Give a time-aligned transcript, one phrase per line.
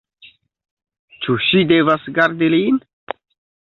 [1.25, 2.85] Ĉu ŝi devas gardi lin?